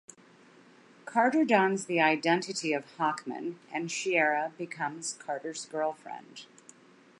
[1.05, 6.47] Carter dons the identity of Hawkman and Shiera becomes Carter's girlfriend.